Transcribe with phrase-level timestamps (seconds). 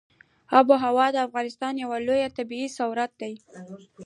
[0.57, 3.33] آب وهوا د افغانستان یو لوی طبعي ثروت دی.